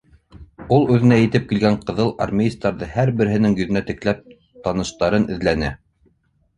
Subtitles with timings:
[0.77, 4.27] Ул, үҙенә етеп килгән ҡыҙыл армеецтарҙың һәр береһенең йөҙөнә текләп,
[4.67, 5.75] таныштарын эҙләне.